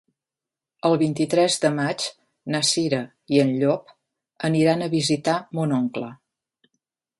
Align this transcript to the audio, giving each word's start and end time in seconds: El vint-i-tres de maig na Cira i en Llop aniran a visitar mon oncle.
El 0.87 0.95
vint-i-tres 1.01 1.57
de 1.65 1.69
maig 1.79 2.05
na 2.55 2.63
Cira 2.71 3.03
i 3.37 3.43
en 3.45 3.53
Llop 3.61 3.93
aniran 4.51 4.81
a 4.81 4.91
visitar 4.97 5.39
mon 5.61 5.79
oncle. 5.83 6.11